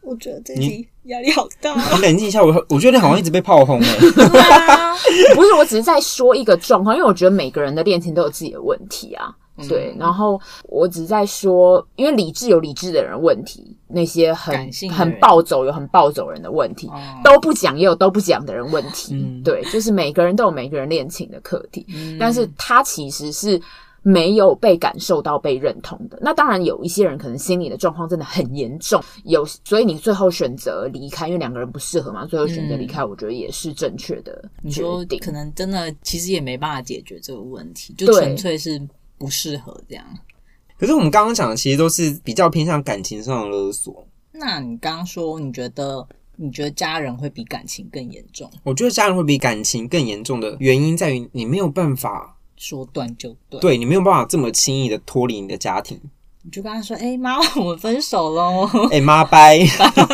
[0.02, 1.74] 我觉得这题压力好大。
[1.96, 3.96] 你冷静一下，我我觉得你好像一直被炮轰哎。
[5.36, 9.34] 不是，我只是在说一个状况，因为我觉得每个人的恋情都有自己的问题啊。
[9.68, 16.90] 对，然后我只是在说，因为理智有理智的人问题，那些很很暴走有很暴走人的问题，
[17.24, 19.42] 都不讲也有都不讲的人问题。
[19.44, 21.86] 对，就是每个人都有每个人恋情的课题，
[22.18, 23.62] 但是他其实是。
[24.02, 34.50] 没有被感受到被认同的，那当然有一些人可能心理的状况真的很严重，有，所以你最后选择离开，因为两个人不适合嘛，最后选择离开，我觉得也是正确的决定。
[34.64, 38.82] 你说可能真的其实也没办法解决这个问题，就纯粹是
[39.18, 40.06] 不适合这样。
[40.78, 44.08] 可是我们刚刚讲的其实都是比较偏向感情上的勒索。
[44.32, 46.08] 那你刚刚说你觉得
[46.38, 48.50] 你觉得家人会比感情更严重？
[48.64, 52.38] 我觉得家人会比感情更严重的原因在于你没有办法。
[52.60, 55.98] 说断就断，对，你没有办法这么轻易的脱离你的家庭。
[56.42, 59.60] 你就跟他说：“哎、欸，妈，我们分手喽！”哎、欸，妈拜，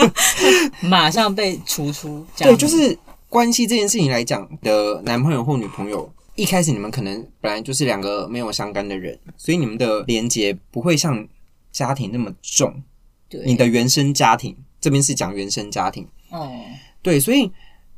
[0.82, 2.46] 马上被除出家。
[2.46, 2.98] 对，就是
[3.30, 11.28] 关系这件事情来讲的男朋友或女朋友，一开始你们可能本来就是两个没有相干的人，所以你们的连结不会像
[11.72, 12.84] 家庭那么重。
[13.28, 16.08] 对，你的原生家庭这边是讲原生家庭。
[16.30, 16.52] 哦，
[17.02, 17.52] 对，所以。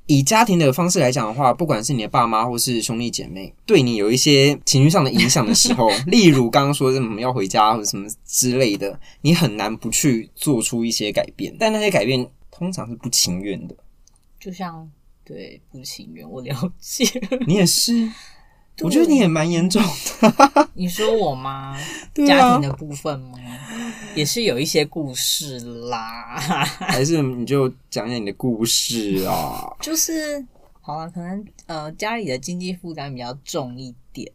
[0.07, 11.55] 以家庭的方式来讲的话，不管是你的爸妈或是兄弟姐妹，对你有一些情绪上的影响的时候， 例如刚刚说什么要回家或者什么之类的，你很难不去做出一些改变。
[11.59, 13.75] 但那些改变通常是不情愿的，
[14.39, 14.89] 就像
[15.23, 17.05] 对不情愿，我了解。
[17.45, 18.09] 你也是。
[18.81, 20.69] 我觉得你也蛮严重的。
[20.75, 21.75] 你说我吗？
[21.75, 21.79] 啊、
[22.27, 23.39] 家庭的部分吗？
[24.13, 25.59] 也是有一些故事
[25.89, 26.37] 啦。
[26.79, 29.65] 还是你就讲讲你的故事啊？
[29.81, 30.45] 就是
[30.79, 34.31] 好了，可能呃家里的经济负担比较重一点。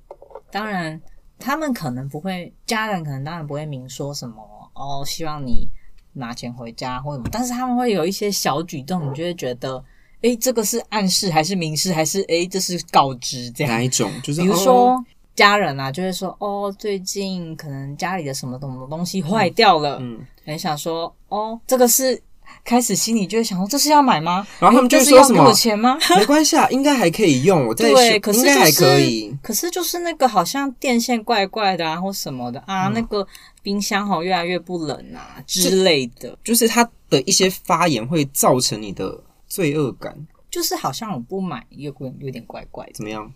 [0.50, 1.00] 当然，
[1.38, 4.42] 他们可能不会，家人可能当然不会明说什么
[4.74, 5.68] 哦，希望你
[6.14, 7.28] 拿钱回家或什么。
[7.30, 9.84] 但是他们会有一些小举动，你就会觉得。
[10.22, 13.72] 诶，这个是暗示还是明示，还是诶，这是告知这样？
[13.74, 14.10] 哪一种？
[14.22, 15.04] 就是比如说、哦、
[15.34, 22.20] 家人啊，就会说哦，最近可能家里的什么什么东西坏掉了，嗯，很想说哦，这个是
[22.64, 24.46] 开始心里就会想说，这是要买吗？
[24.60, 25.42] 然后他们就说什么？
[25.44, 25.98] 有钱吗？
[26.16, 27.66] 没关系啊，应该还可以用。
[27.66, 29.36] 我可是、就是、应该还可以。
[29.42, 33.26] 可是就是那个好像电线怪怪的啊，或什么的啊，嗯、那个
[33.60, 39.20] 冰箱好越来越不冷啊之类的，就是他的一些发言会造成你的。
[39.52, 40.16] 罪恶感
[40.50, 43.30] 就是好像我不买又会有点怪怪的，怎么样？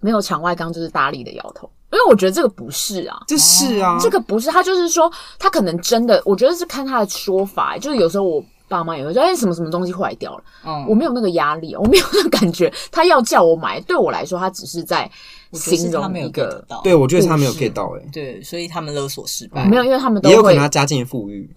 [0.00, 8.44] 没有场外刚就是大力的摇头，因为我觉得这个不是啊，这是啊，这个不是，他就是说他可能真的，我觉得是看他的说法，就是有时候我。
[8.68, 12.72] 爸妈也会说：“哎，什么什么东西坏掉了？”嗯，我没有那个压力，我没有那个感觉。
[12.92, 15.10] 他要叫我买，对我来说，他只是在
[15.52, 16.64] 形容一个。
[16.84, 19.64] 对，我觉得他没有 get 到，哎，对，所以他们勒索失败。
[19.66, 21.48] 没有，因为他们都也有可能他家境富裕，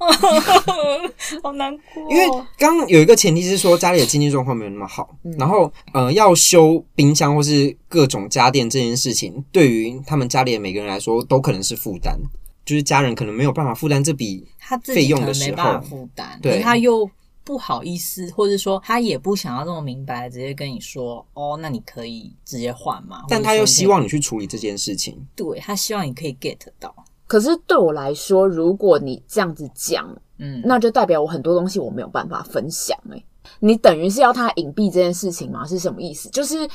[1.43, 2.09] 好难过。
[2.09, 2.25] 因为
[2.57, 12.17] 刚刚有一个前提是说家里的经济状况没有那么好，然后呃，要修冰箱或是各种家电这件事情，对于他们家里的每个人来说，都可能是负担。
[12.65, 14.47] 就是家人可能没有办法负担这笔
[14.83, 17.09] 费用的时候，他负担，对，他又
[17.43, 23.23] 不好意思，或者说他也不想要这么明白，直接跟你说，哦，那你可以直接换嘛。
[23.27, 26.93] 但他又希望你去处理这件事情，对，他希望你可以 get 到。
[27.27, 32.97] 可是对我来说，如果你这样子讲，嗯，那就代表我很多东西我没有办法分享。
[33.09, 33.25] 欸，
[33.59, 35.65] 你等于是要他隐蔽这件事情吗？
[35.65, 36.29] 是什么意思？
[36.29, 36.69] 就是。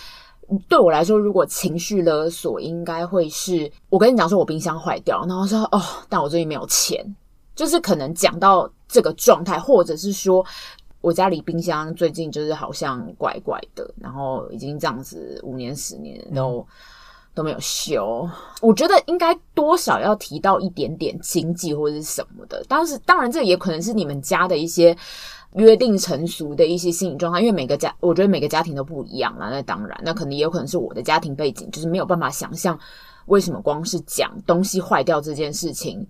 [0.69, 7.05] 对我来说，如果情绪勒索，应该会是我跟你讲说，我冰箱坏掉，然后说哦，但我最近没有钱，
[7.55, 10.45] 就是可能讲到这个状态，或者是说
[11.01, 16.67] 我家里冰箱最近就是好像怪怪的，然后已经这样子五年十年都、嗯、
[17.35, 18.29] 都没有修。
[18.61, 24.97] 我觉得应该多少要提到一点点经济或者是什么的，当时当然这也可能是你们家的一些。
[25.57, 29.49] 约定成俗的一些心理状态，因为每个家，我觉得每个家庭都不一样啦。
[29.51, 32.79] 那当然，那可能也有可能是我的家庭背景，就是没有办法想象
[33.27, 36.07] 为什么光是讲东西坏掉这件事情，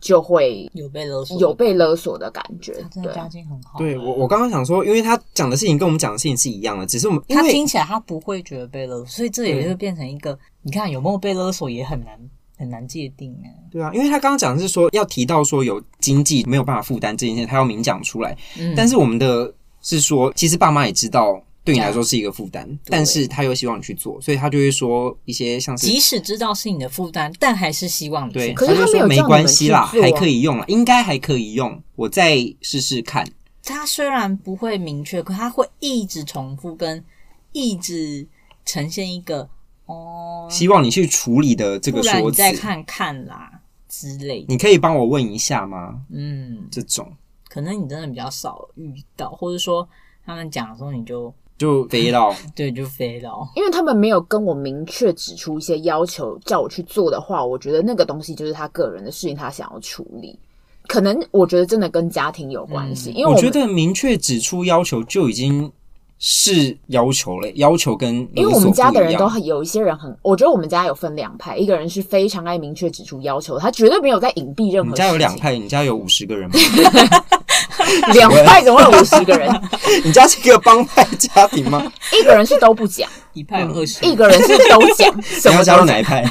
[0.00, 2.72] 就会有被勒索，有被勒索的感觉。
[2.90, 3.78] 真的家境很好。
[3.78, 12.18] 对我，我刚刚想说，因为他讲的事情跟我们讲的事情是一样的，只是我们他听起来他不会觉得被勒索，所以这也就变成一个，你看有没有被勒索也很难。
[12.58, 18.36] 很难界定哎，对啊，因为他刚刚讲的是说要提到说有经济没有办法负担这件事，他要明讲出来。
[18.58, 28.38] 嗯，但是我们的是说，其实爸妈也知道对你来说是一个负担，但是他又希望你去做，所以他就会说一些像是即使知道是你的负担，但还是希望你去。
[28.40, 33.24] 对，可是他说没关系啦，啊、还可以用啦，应该还可以用，我再试试看。
[33.62, 37.04] 他虽然不会明确，可他会一直重复跟
[37.52, 38.26] 一直
[38.64, 39.48] 呈现一个。
[39.88, 43.50] 哦，希望你去处理的这个说辞，你再看看啦
[43.88, 44.46] 之类的。
[44.48, 46.02] 你可以帮我问一下吗？
[46.10, 47.10] 嗯，这种
[47.48, 49.88] 可能你真的比较少遇到，或者说
[50.26, 53.50] 他们讲的时候你就就飞到， 对，就飞到。
[53.56, 60.38] 因为他们没有跟我明确指出一些要求叫我去做的话，我觉得那个东西就是他个人的事情，他想要处理。
[60.86, 65.72] 可能我觉得真的跟家庭有关系，嗯、因为我，我觉得明确指出要求就已经。
[66.18, 74.90] 是要求嘞，要求跟因为我们家的人都很有一些人很，我觉得我们家有分两派，一个人是非常爱明确指出要求，他绝对没有在隐蔽任何。
[74.90, 76.56] 你家有两派，你家有五十个人吗？
[78.12, 79.48] 两派怎么会有五十个人？
[80.04, 81.90] 你家是一个帮派家庭吗？
[82.12, 85.16] 一个人是都不讲，一派二十，一个人是都讲。
[85.52, 86.24] 你要加入哪一派？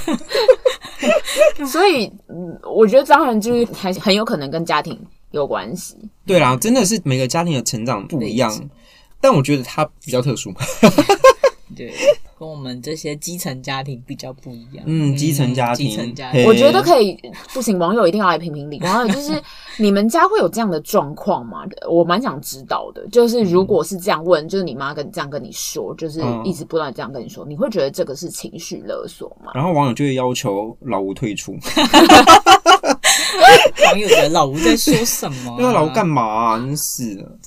[1.65, 4.99] 所以，嗯，我觉得当然就是还很有可能跟家庭
[5.31, 5.95] 有关系。
[6.25, 8.51] 对啦，真的是每个家庭的成长不一样。
[9.19, 10.53] 但我觉得他比较特殊，
[11.75, 11.93] 对，
[12.39, 14.83] 跟我们这些基层家庭比较不一样。
[14.87, 17.19] 嗯，基层家庭，基层家庭，我觉得可以。
[17.53, 18.79] 不行，网友一定要来评评理。
[18.85, 19.41] 网友就是
[19.77, 21.63] 你们家会有这样的状况吗？
[21.89, 23.05] 我蛮想知道的。
[23.09, 29.51] 就是如果是这样问，就是你妈跟这样跟你说，就是一直不断这样跟你说，你会觉得这个是情绪勒索吗？
[29.53, 31.53] 然后网友就会要求老吴退出。
[33.87, 35.57] 网友觉得老吴在说什么？
[35.59, 36.57] 那老吴干嘛啊？
[36.57, 37.37] 真是的。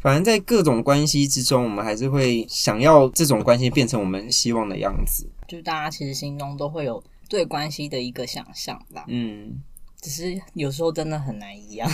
[0.00, 5.28] 反正，在各种关系之中，我们还是会想要这种关系变成我们希望的样子。
[5.46, 9.04] 就大家其实心中都会有对关系的一个想象吧。
[9.08, 9.60] 嗯，
[10.00, 11.90] 只是有时候真的很难一样。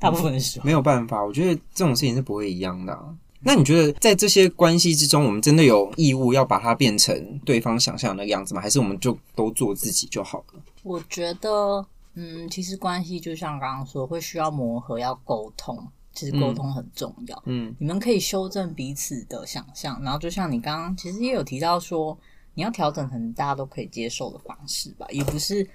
[0.00, 3.14] 大部分时候、嗯、没有办法，我觉得这种事情是不会一样的、啊。
[3.46, 8.60] 那你觉得，在这些关系之中，我们真的有义务要把它变成对方想象的样子吗？
[8.60, 10.60] 还是我们就都做自己就好了？
[10.82, 15.86] 我觉得，嗯，其实关系就像刚刚说，会需要磨合，要沟通。
[16.14, 22.16] 其实沟通很重要，嗯，嗯，你们可以修正彼此的想象，然后就像你刚刚其实也有提到说，
[22.54, 25.68] 你要调整成大家都可以接受的方式吧，也不是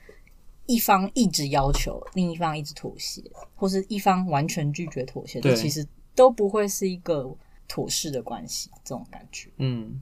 [0.66, 3.22] 一方一直要求，另一方一直妥协，
[3.56, 7.30] 或是一方完全拒绝妥协，这，其实都不会是一个
[7.68, 10.02] 妥适的关系，这种感觉，嗯，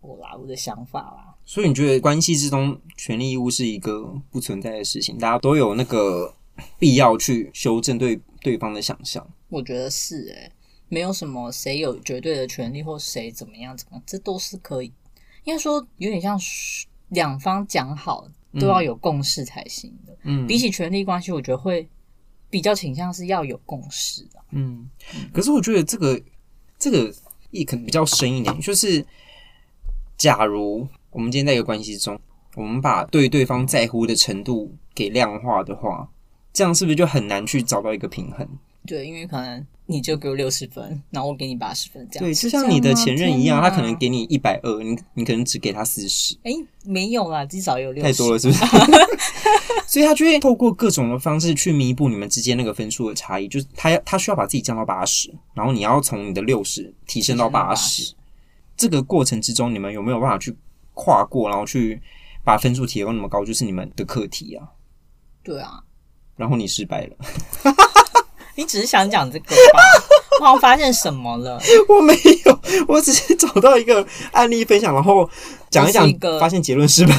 [0.00, 6.34] 我啦，我的想法啦，所以你觉得关系之中权利义务是一个不存在的事情，大家都有那个
[6.78, 9.26] 必要去修正对对方的想象。
[9.48, 10.52] 我觉得是诶、欸，
[10.88, 14.92] 没有什么谁有绝对的权利或谁怎么样怎么样，这都是可以。
[15.44, 16.38] 应该说有点像
[17.08, 18.28] 两方讲好
[18.60, 20.16] 都要有共识才行的。
[20.24, 21.88] 嗯，比起权力关系，我觉得会
[22.50, 24.44] 比较倾向是要有共识的。
[24.50, 24.88] 嗯，
[25.32, 26.20] 可是我觉得这个
[26.78, 27.12] 这个
[27.50, 29.04] 意可能比较深一点，就是
[30.16, 32.18] 假如我们今天在一个关系中，
[32.54, 36.10] 我们把对对方在乎的程度给量化的话，
[36.58, 38.44] 这样是不是就很难去找到一个平衡？
[38.84, 42.28] 对，因为可能你就给我六十分，然后我给你八十分，这样。
[42.28, 46.36] 对，就像你的前任一样，他可能给你一百二，你你可能只给他四十。
[46.42, 46.50] 哎，
[46.84, 48.10] 没有啦，至少有六十。
[48.10, 48.64] 太多了，是不是？
[49.86, 58.12] 所以他就会透过各种的方式去弥补你们之间那个分数的差异，就是他他需要把自己降到八十，然后你要从你的六十提升到八十。
[58.76, 60.56] 这个过程之中，你们有没有办法去
[60.92, 62.02] 跨过，然后去
[62.42, 64.66] 把分数提高那么高，就是你们的课题啊。
[65.44, 65.84] 对啊。
[66.38, 67.16] 然后你失败了。
[68.56, 69.80] 你只是想讲这个吧？
[70.40, 71.60] 我好像发现什么了？
[71.88, 72.12] 我没
[72.44, 75.28] 有，我只是找到一个案例分享，然后
[75.70, 77.14] 讲一讲，发现结论失败。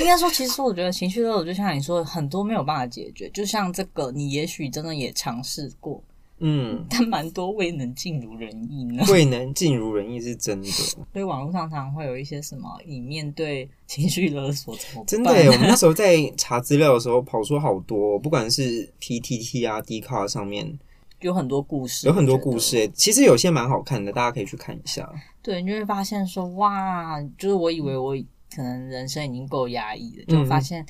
[0.00, 3.28] 应该说，其实我觉得情绪勒索就像你说的，很多没有办法解决。
[3.30, 6.02] 就像这个，你也许真的也尝试过。
[6.38, 9.02] 嗯，但蛮多未能尽如人意呢。
[9.10, 10.68] 未能尽如人意是真的。
[11.12, 15.06] 所以网络上常常会有一些什么，你面对情绪勒索怎么办？
[15.06, 20.78] 真的耶，我们那时候在查资料的时候，跑出好多，不管是 PTT 啊、Dcard 上面
[21.20, 22.86] 有很多故事，有很多故事。
[22.88, 25.10] 其实有些蛮好看的，大家可以去看一下。
[25.40, 28.14] 对，你就会发现说，哇，就是我以为我
[28.54, 30.84] 可能人生已经够压抑了，就发现。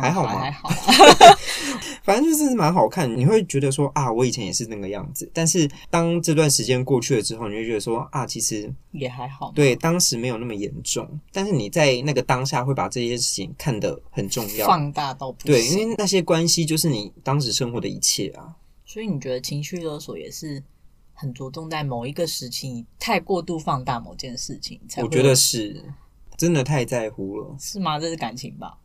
[0.00, 0.40] 还好吗？
[0.40, 0.68] 还好。
[2.02, 5.30] 反正就是蛮好看，你会觉得说啊，我以前也是那个样子。
[5.32, 9.52] 但是当这段时间过去了之后，你会觉得说啊，其实也还好。
[9.54, 11.08] 对，当时没有那么严重。
[11.30, 18.56] 但是你在那个当下会把这些事情看得很重要，放大到不对，因为那些关系就是你当时生活的一切啊。
[18.84, 20.60] 所以你觉得情绪勒索也是
[21.12, 25.84] 很着重在某一个时期，你太过度放大某件事情才，我觉得是
[26.36, 28.00] 真的太在乎了，是吗？
[28.00, 28.76] 这是感情吧？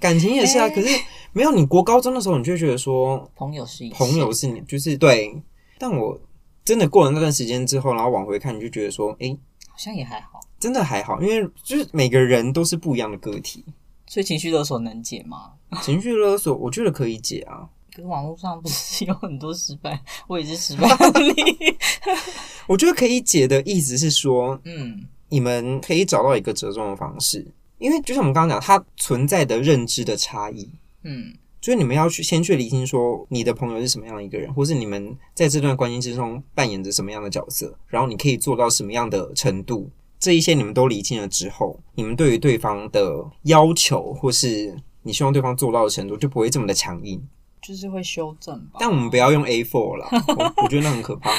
[0.00, 0.88] 感情也是啊，可是
[1.32, 5.42] 没有你国高中的时候，你就觉得说朋友是朋友是你，就是对。
[5.78, 6.20] 但我
[6.64, 9.38] 真的过了那段时间之后，然后往回看，你就觉得说，哎、欸，
[9.68, 13.64] 好像也还好，真的还好，因为就是每个人都是不一样的个体，
[14.06, 15.52] 所以情绪勒索能解吗？
[15.82, 17.68] 情绪勒索，我觉得可以解啊。
[17.94, 21.76] 可是网络上不是有很多失败， 我也是失败案例。
[22.68, 27.46] 我觉得可以解的意思是说，嗯，你们可以找到一个折中的方式。
[27.82, 30.70] 因为就像我们刚刚讲，它存在的认知的差异，
[31.02, 47.20] 嗯，所以你们要去先去理清，说你的朋友是什么样的一个人，或是你们在这段关系之中扮演着什么样的角色，然后你可以做到什么样的程度，这一些你们都理清了之后，你们对于对方的要求，或是你希望对方做到的程度，就不会这么的强硬，
[47.60, 48.78] 就是会修正吧。
[48.78, 50.08] 但我们不要用 A4 了，
[50.38, 51.32] 我，我觉得那很可怕。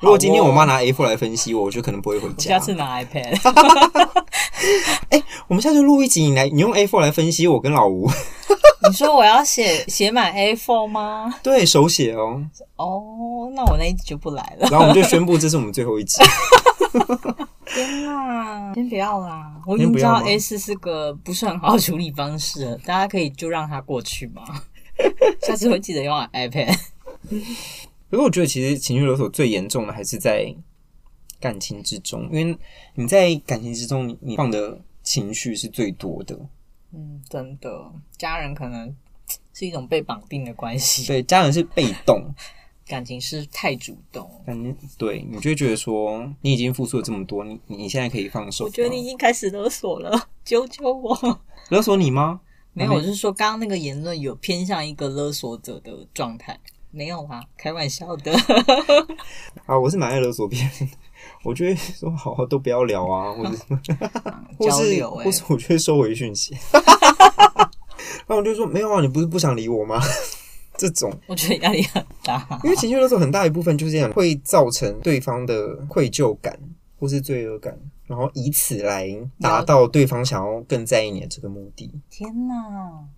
[0.00, 2.50] 如果今天我妈拿 A4 来分析我，我就可能不会回家。
[2.50, 3.38] 下次拿 iPad。
[5.10, 8.08] 哎、欸，我们下次录一集，你来，你用 A4 来分析我跟老吴。
[8.88, 11.32] 你说我要写写满 A4 吗？
[11.42, 12.42] 对，手写哦。
[12.76, 14.68] 哦，那我那一集就不来了。
[14.70, 16.20] 然后我们就宣布这是我们最后一集。
[17.66, 19.52] 天哪，先不要啦！
[19.66, 24.42] 我已经知道 A 四是个不是很好的处理方式了，大家可以就让它过去嘛。
[25.42, 26.76] 下次会记得用 iPad。
[28.10, 30.54] 可是我觉得，其实情绪勒索最严重的还是在
[31.42, 32.56] 感情之中，因为
[32.94, 36.38] 你在感情之中，你你放的情绪是最多的。
[36.92, 38.94] 嗯，真的，家人可能
[39.52, 41.04] 是一种被绑定的关系。
[41.04, 42.32] 对，家人是被动，
[42.86, 44.30] 感情是太主动。
[44.46, 48.66] 嗯，对，你就会觉得说，你已经付出了这么多，你你现在可以放手。
[48.66, 51.40] 我觉得你已经开始勒索了， 救救我！
[51.70, 52.40] 勒索你吗？
[52.72, 56.56] 没有，我是说刚刚那个言论有偏向一个勒索者的状态。
[56.94, 58.30] 没有啊，开玩笑的。
[59.64, 60.98] 啊，我是蛮爱勒索别人的，
[61.44, 63.80] 我觉得说好好都不要聊啊，或者什么，
[64.60, 66.56] 交流，或是我就会收回讯息。
[68.26, 70.00] 然后我就说没有啊，你不是不想理我吗？
[70.78, 76.58] 这种我觉得压力很大，因为情绪勒索很大一部分就是这样，会造成对方的愧疚感
[76.98, 79.06] 或是罪恶感，然后以此来
[79.40, 81.90] 达到对方想要更在意你的这个目的。
[82.08, 82.54] 天哪！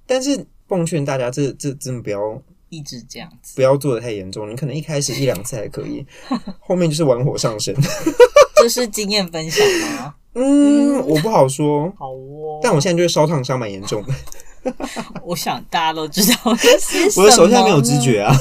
[0.06, 2.42] 但是奉劝大家，这这真的不要。
[2.74, 4.50] 一直这样子，不要做的太严重。
[4.50, 6.04] 你可能一开始一两次还可以，
[6.60, 7.74] 后面就是玩火上身。
[8.56, 9.66] 这是经验分享
[9.98, 10.14] 吗？
[10.34, 11.92] 嗯，我不好说。
[11.98, 14.14] 好哦，但我现在就是烧烫伤蛮严重的。
[15.22, 18.34] 我想大家都知道，我的手现在没有知觉啊。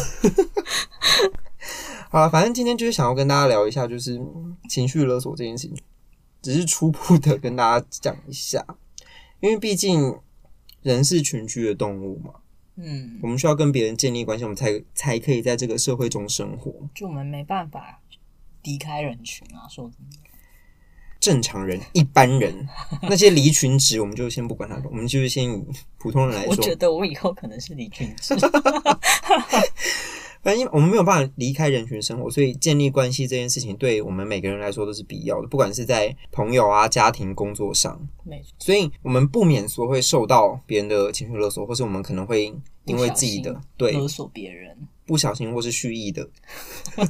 [2.10, 4.22] 好了，反正今天就是想要跟大家聊一下，就是
[4.70, 5.76] 情绪勒索这件事情，
[6.42, 8.66] 只是初步的跟大家讲一下，
[9.42, 10.16] 因为毕竟
[10.82, 12.36] 人是群居的动物嘛。
[12.76, 16.74] 嗯，我们需要跟别人建立关系，我们才才可以在这个社会中生活。
[16.96, 18.02] 就我们没办法
[18.64, 20.18] 离开人群啊，说真的。
[21.20, 22.68] 正常人、一般人，
[23.04, 24.76] 那些离群值，我们就先不管他。
[24.90, 25.66] 我们就是先以
[25.98, 26.52] 普通人来说。
[26.52, 28.36] 我觉得我以后可能是离群值。
[30.44, 35.48] 反正我们没有办法离开人群生活，所以建立关系这件事情，对我们每个人来说都是必要的。
[35.48, 38.54] 不管是在朋友啊、家庭、工作上，没错。
[38.60, 46.30] 所以我们不免说会受到别人的情绪勒索，或是我们可能会因为自己的对勒索别人，不小心或是蓄意的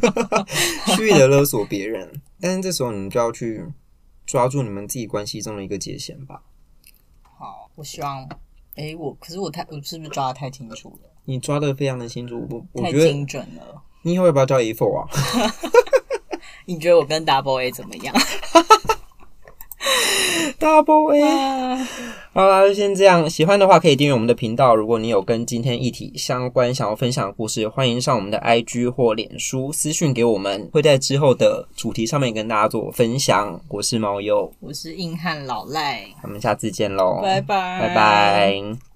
[0.95, 2.21] 蓄意的勒索别人。
[2.39, 3.65] 但是这时候你们就要去
[4.27, 6.43] 抓住你们自己关系中的一个界限吧。
[7.23, 8.29] 好，我希望，
[8.75, 11.09] 哎，我可是我太，我是不是抓的太清楚了？
[11.25, 13.81] 你抓的非常的清楚，我我觉得太精准了。
[14.01, 15.07] 你以后要不要叫 A4 啊？
[16.65, 18.15] 你觉得我跟 Double A 怎么样
[20.59, 21.85] Double A，
[22.33, 23.29] 好啦，就先这样。
[23.29, 24.75] 喜欢的话可以订阅我们的频道。
[24.75, 33.59] 如果你有跟今天议题相关想要分享的故事，欢迎上我们的 IG 或脸书私讯给我们，会在之后的主题上面跟大家做分享。
[33.67, 38.92] 我是猫友，我是硬汉老赖，我们下次见喽，拜拜，拜拜。